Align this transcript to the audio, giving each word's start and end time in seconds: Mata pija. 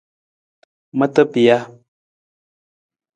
Mata 0.97 1.23
pija. 1.31 1.57